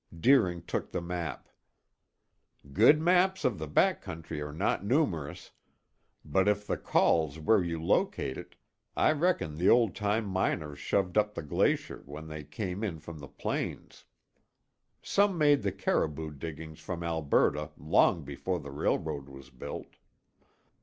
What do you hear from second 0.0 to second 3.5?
Deering took the map. "Good maps